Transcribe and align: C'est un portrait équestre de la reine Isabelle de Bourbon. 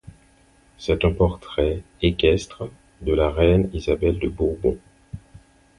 C'est 0.79 1.05
un 1.05 1.11
portrait 1.13 1.83
équestre 2.01 2.63
de 3.01 3.13
la 3.13 3.29
reine 3.29 3.69
Isabelle 3.71 4.17
de 4.17 4.29
Bourbon. 4.29 4.79